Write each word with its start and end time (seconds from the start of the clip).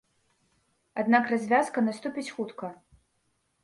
Аднак 1.03 1.23
развязка 1.33 1.87
наступіць 1.91 2.29
хутка. 2.35 2.77